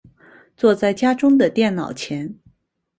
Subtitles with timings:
[0.57, 2.39] 坐在家中的电脑前